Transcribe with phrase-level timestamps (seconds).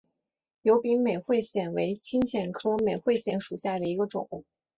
[0.63, 4.43] 疣柄美喙藓为青藓科美喙藓属下的一个种。